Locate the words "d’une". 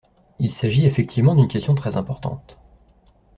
1.35-1.47